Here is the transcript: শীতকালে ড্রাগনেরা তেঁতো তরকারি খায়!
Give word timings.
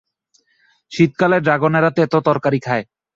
শীতকালে 0.91 1.37
ড্রাগনেরা 1.39 1.89
তেঁতো 1.97 2.17
তরকারি 2.27 2.59
খায়! 2.59 2.83